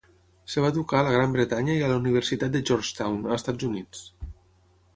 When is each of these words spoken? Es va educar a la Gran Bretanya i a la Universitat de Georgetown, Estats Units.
Es 0.51 0.53
va 0.61 0.69
educar 0.73 0.97
a 1.01 1.05
la 1.07 1.11
Gran 1.15 1.35
Bretanya 1.35 1.75
i 1.81 1.85
a 1.87 1.91
la 1.93 1.99
Universitat 2.03 2.57
de 2.57 2.63
Georgetown, 2.71 3.23
Estats 3.39 3.69
Units. 3.69 4.05